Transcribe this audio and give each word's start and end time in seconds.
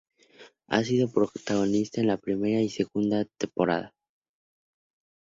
Ha 0.67 0.83
sido 0.83 1.11
protagonista 1.11 2.01
en 2.01 2.07
la 2.07 2.17
primera 2.17 2.59
y 2.59 2.69
segunda 2.69 3.23
temporadas. 3.37 3.93